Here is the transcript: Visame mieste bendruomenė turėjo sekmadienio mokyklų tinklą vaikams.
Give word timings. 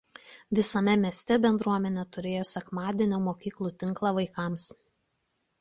Visame 0.59 0.95
mieste 1.01 1.37
bendruomenė 1.43 2.05
turėjo 2.17 2.41
sekmadienio 2.53 3.23
mokyklų 3.29 3.73
tinklą 3.85 4.15
vaikams. 4.21 4.71